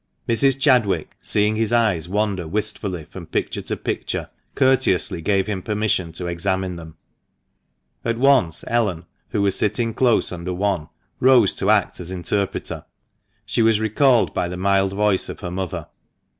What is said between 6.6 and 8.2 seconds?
them. At.